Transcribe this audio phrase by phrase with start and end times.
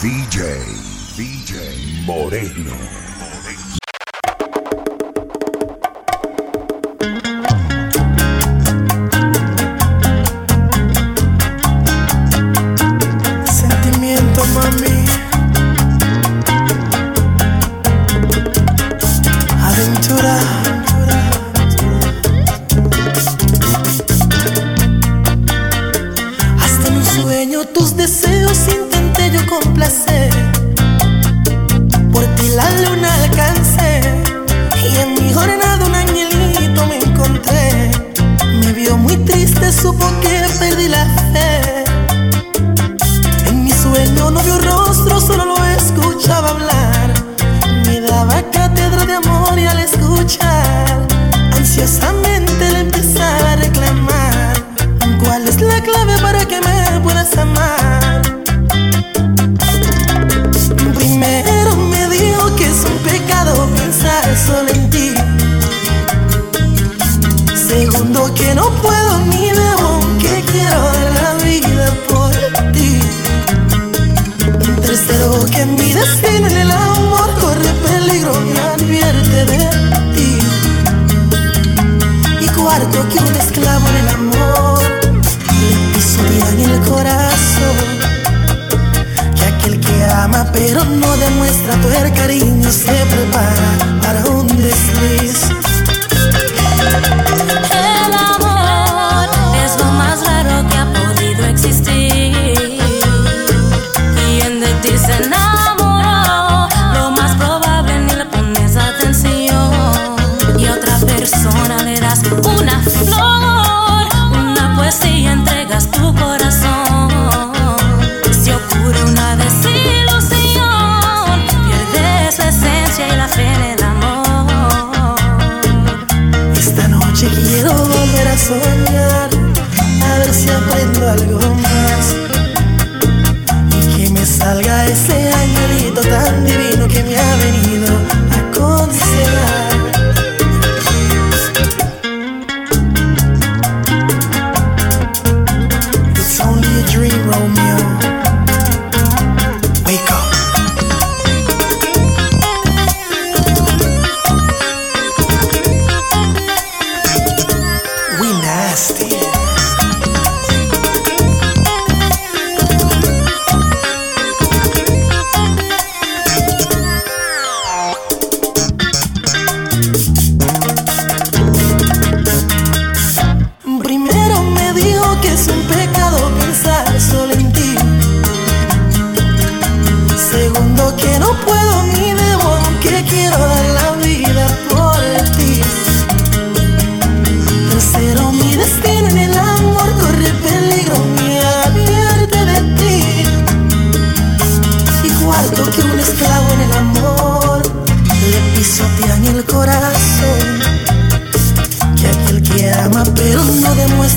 [0.00, 0.64] DJ,
[1.14, 3.79] DJ Moreno.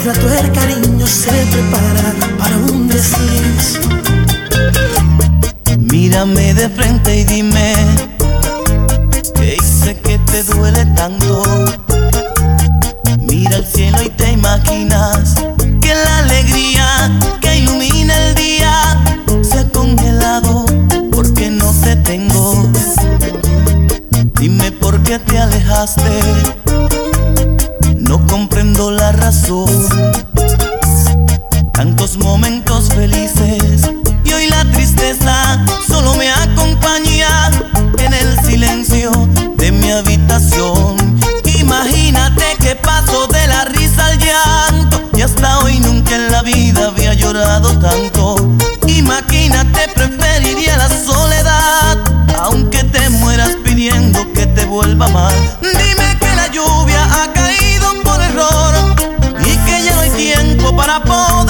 [0.00, 0.39] trato
[31.80, 33.90] tantos momentos felices
[34.22, 37.50] y hoy la tristeza solo me acompaña
[37.96, 39.10] en el silencio
[39.56, 41.18] de mi habitación.
[41.58, 46.88] Imagínate que paso de la risa al llanto y hasta hoy nunca en la vida
[46.88, 48.36] había llorado tanto.
[48.86, 51.96] Imagínate preferiría la soledad
[52.40, 55.34] aunque te mueras pidiendo que te vuelva mal.
[55.62, 58.74] Dime que la lluvia ha caído por error
[59.46, 61.49] y que ya no hay tiempo para poder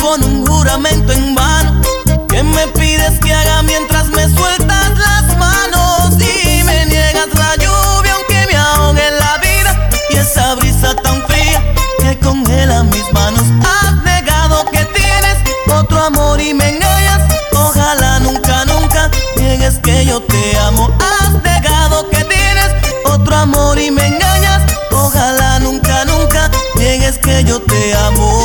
[0.00, 1.80] con un juramento en vano.
[2.28, 6.14] ¿Qué me pides que haga mientras me sueltas las manos?
[6.18, 9.88] Y me niegas la lluvia aunque me ahogue la vida.
[10.10, 11.62] Y esa brisa tan fría
[11.98, 13.44] que congela mis manos.
[13.62, 15.38] Has negado que tienes
[15.72, 17.20] otro amor y me engañas.
[17.52, 20.90] Ojalá nunca, nunca niegues que yo te amo.
[21.00, 22.70] Has negado que tienes
[23.04, 24.62] otro amor y me engañas.
[24.92, 28.39] Ojalá nunca, nunca niegues que yo te amo.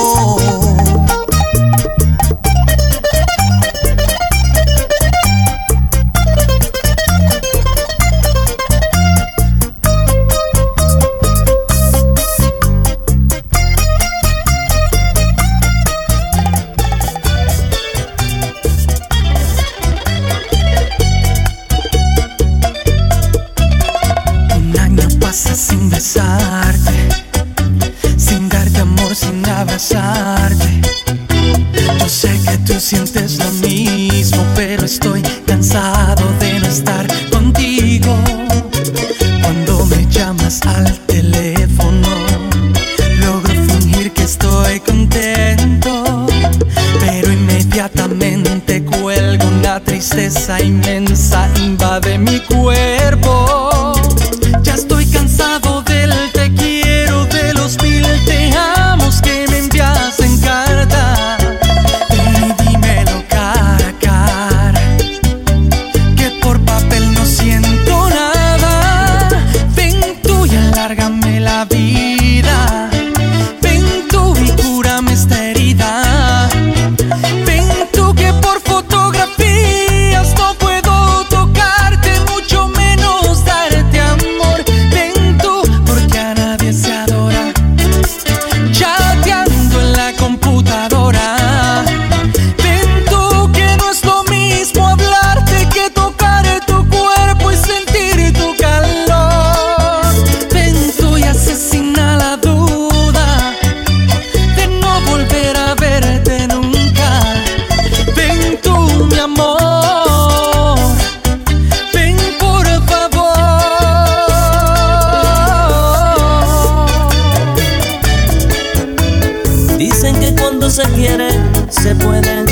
[120.76, 121.30] se quiere,
[121.70, 122.44] se puede.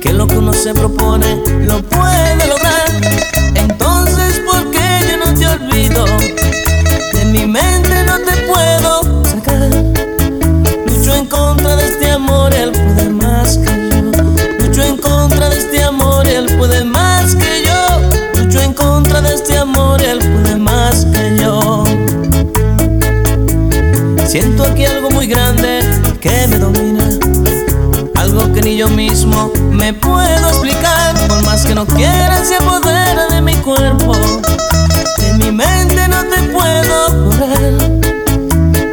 [0.00, 2.92] Que lo que uno se propone, lo puede lograr.
[3.56, 6.04] Entonces, ¿por qué yo no te olvido?
[7.14, 9.68] De mi mente no te puedo sacar.
[10.86, 14.12] Lucho en contra de este amor, él puede más que yo.
[14.64, 18.40] Lucho en contra de este amor, él puede más que yo.
[18.40, 21.82] Lucho en contra de este amor, él puede más que yo.
[24.28, 24.72] Siento
[28.78, 34.12] yo mismo me puedo explicar, por más que no quieran se apodera de mi cuerpo.
[35.18, 37.72] De mi mente no te puedo borrar.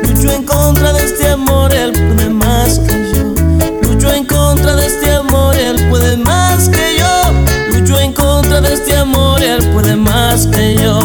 [0.02, 3.88] Lucho en contra de este amor, él puede más que yo.
[3.88, 7.78] Lucho en contra de este amor, él puede más que yo.
[7.78, 11.05] Lucho en contra de este amor, él puede más que yo.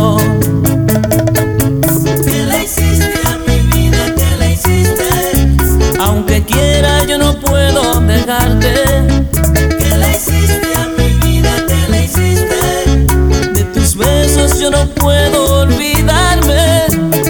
[14.61, 16.85] yo no puedo olvidarme.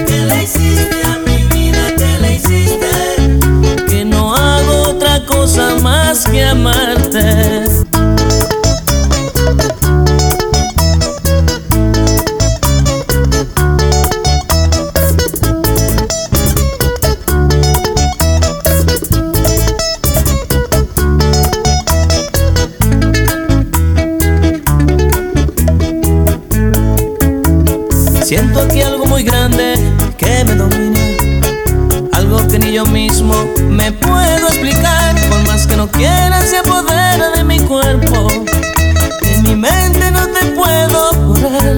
[0.05, 3.85] Que la hiciste a mi vida, que la hiciste.
[3.87, 7.00] Que no hago otra cosa más que amar.
[32.71, 33.33] yo mismo
[33.69, 35.15] me puedo explicar.
[35.29, 38.29] Por más que no quieran, se apodera de mi cuerpo.
[39.21, 41.75] De mi mente no te puedo curar.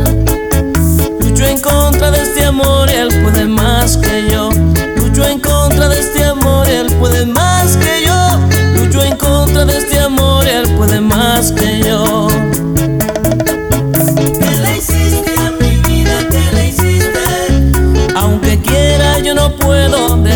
[1.19, 4.49] Lucho en contra de este amor él puede más que yo.
[4.97, 8.39] Lucho en contra de este amor él puede más que yo.
[8.75, 12.27] Lucho en contra de este amor y él puede más que yo.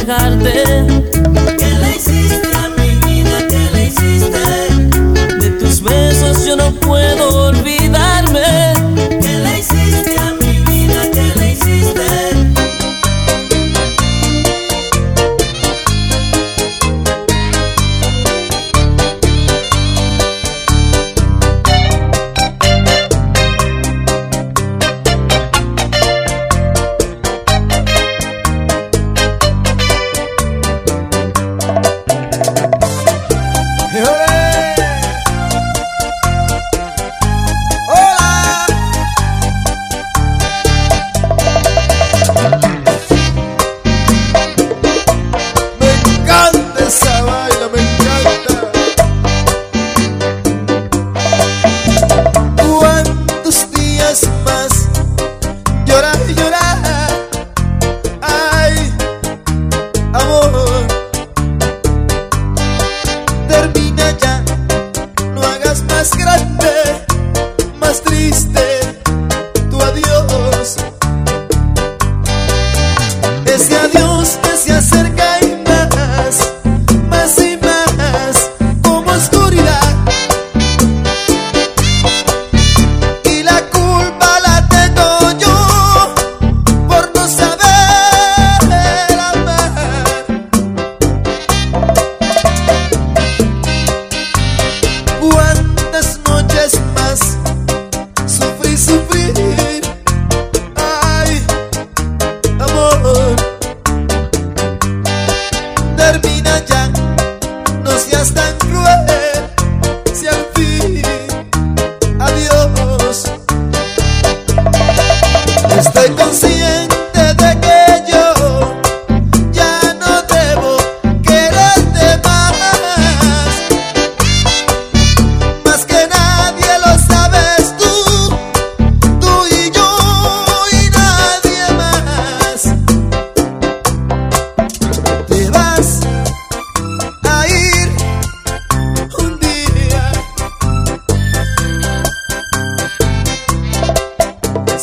[0.08, 1.17] negarte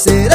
[0.05, 0.34] será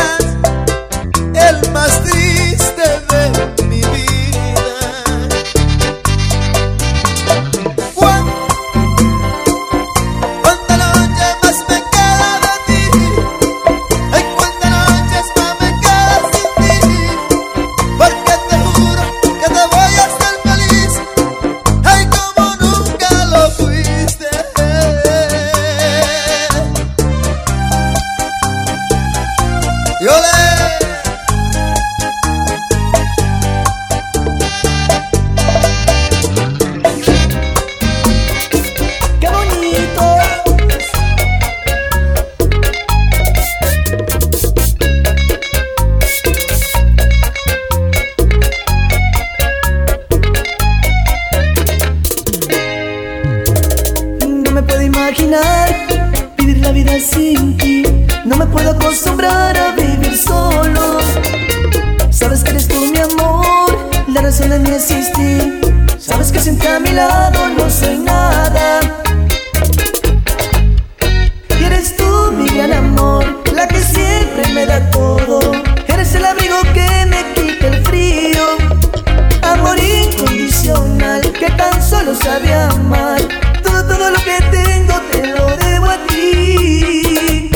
[58.89, 60.97] acostumbrar a vivir solo.
[62.09, 63.77] Sabes que eres tú mi amor,
[64.07, 65.61] la razón de mi existir.
[65.99, 68.79] Sabes que sin a mi lado no soy nada.
[71.59, 75.39] Y eres tú mi gran amor, la que siempre me da todo.
[75.87, 78.43] Eres el abrigo que me quita el frío.
[79.43, 83.21] Amor incondicional que tan solo sabe amar.
[83.61, 87.48] Todo, todo lo que tengo te lo debo a ti.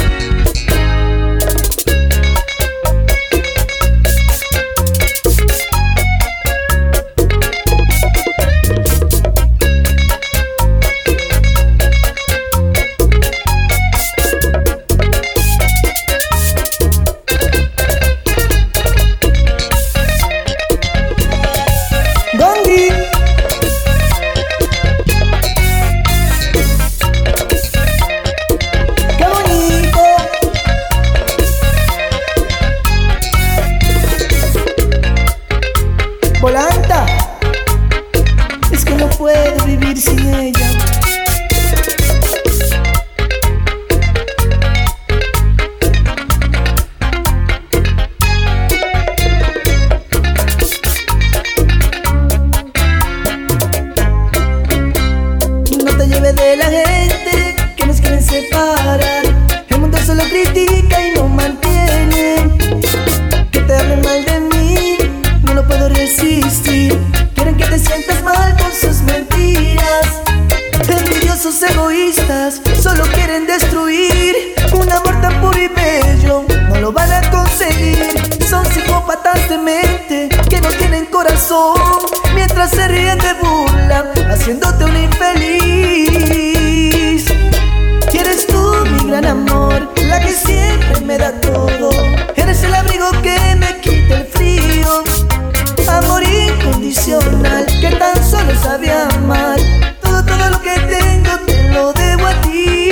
[98.63, 99.60] sabía mal.
[100.01, 102.89] Todo, todo lo que tengo te lo debo a ti.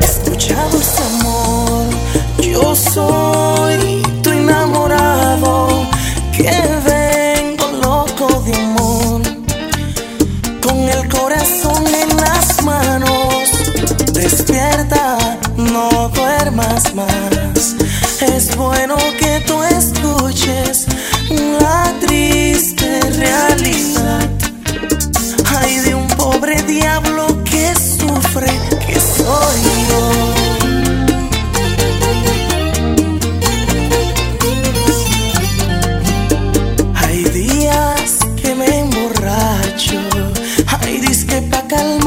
[0.00, 1.86] Escucha dulce amor,
[2.40, 5.52] yo soy tu enamorado
[6.36, 6.52] que
[6.90, 9.22] vengo loco de amor,
[10.64, 13.50] con el corazón en las manos.
[14.12, 17.33] Despierta, no duermas más.
[26.74, 28.52] diablo que sufre,
[28.86, 30.02] que soy yo.
[36.94, 40.00] Hay días que me emborracho,
[40.80, 42.03] hay días que pa' calmar.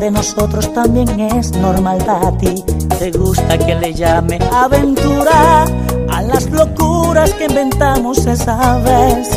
[0.00, 2.62] de nosotros también es normal, Tati.
[2.98, 5.64] Te gusta que le llame aventura
[6.08, 9.28] a las locuras que inventamos esa vez,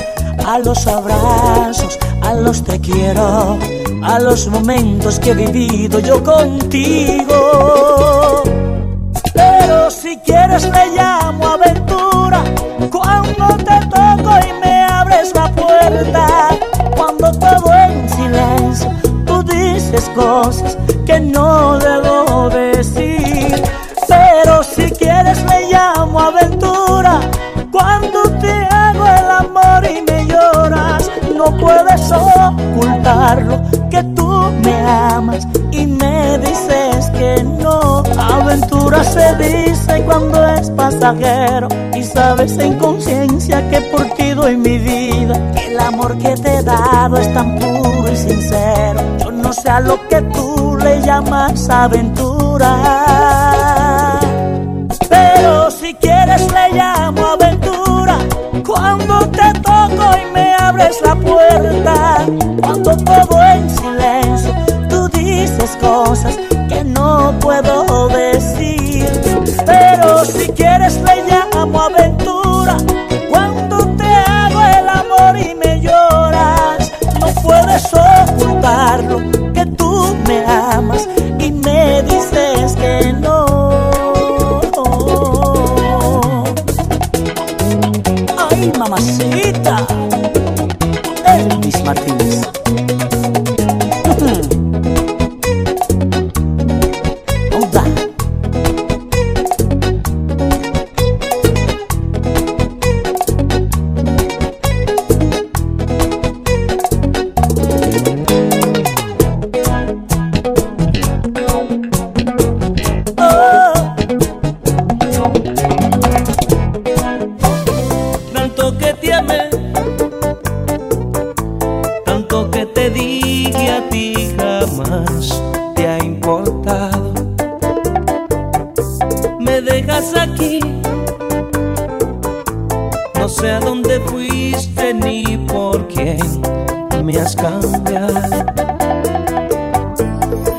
[0.45, 3.57] a los abrazos, a los te quiero,
[4.03, 7.35] a los momentos que he vivido yo contigo.
[9.33, 11.46] Pero si quieres le llamo
[33.89, 34.27] que tú
[34.63, 38.03] me amas y me dices que no.
[38.17, 44.77] Aventura se dice cuando es pasajero y sabes en conciencia que por ti doy mi
[44.77, 45.35] vida.
[45.53, 49.01] Que el amor que te he dado es tan puro y sincero.
[49.19, 53.56] Yo no sé a lo que tú le llamas aventura.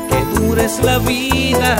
[0.09, 1.77] Que dura es la vida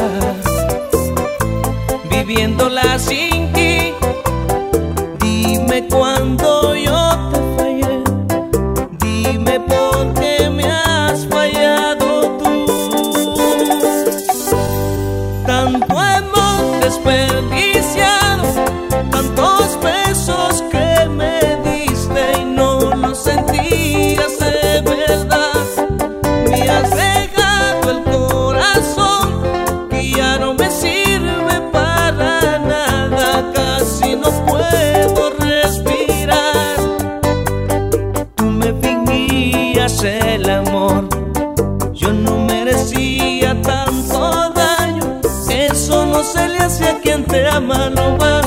[2.11, 3.93] viviéndola sin ti.
[5.19, 6.98] Dime cuándo yo
[47.59, 48.38] mano va